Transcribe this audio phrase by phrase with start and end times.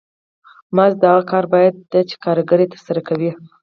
[0.75, 3.31] مزد د هغه کار بیه ده چې کارګر یې ترسره کوي